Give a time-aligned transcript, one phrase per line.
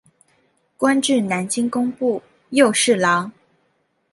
[0.77, 2.19] 官至南京工部
[2.49, 3.31] 右侍郎。